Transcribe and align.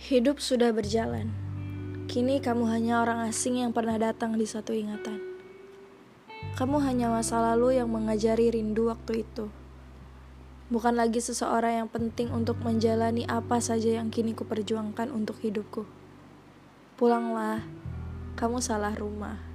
Hidup 0.00 0.40
sudah 0.40 0.72
berjalan. 0.72 1.28
Kini 2.08 2.40
kamu 2.40 2.72
hanya 2.72 3.04
orang 3.04 3.28
asing 3.28 3.60
yang 3.60 3.76
pernah 3.76 4.00
datang 4.00 4.32
di 4.32 4.48
satu 4.48 4.72
ingatan. 4.72 5.20
Kamu 6.56 6.80
hanya 6.80 7.12
masa 7.12 7.36
lalu 7.36 7.76
yang 7.76 7.92
mengajari 7.92 8.48
rindu 8.48 8.88
waktu 8.88 9.28
itu. 9.28 9.52
Bukan 10.72 10.96
lagi 10.96 11.20
seseorang 11.20 11.84
yang 11.84 11.88
penting 11.92 12.32
untuk 12.32 12.64
menjalani 12.64 13.28
apa 13.28 13.60
saja 13.60 14.00
yang 14.00 14.08
kini 14.08 14.32
kuperjuangkan 14.32 15.12
untuk 15.12 15.36
hidupku. 15.44 15.84
Pulanglah, 16.96 17.60
kamu 18.40 18.56
salah 18.64 18.96
rumah. 18.96 19.49